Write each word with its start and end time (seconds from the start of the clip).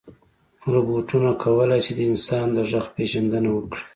روبوټونه 0.73 1.29
کولی 1.43 1.79
شي 1.85 1.91
د 1.97 2.01
انسان 2.11 2.47
د 2.53 2.57
غږ 2.69 2.85
پېژندنه 2.97 3.49
وکړي. 3.53 3.81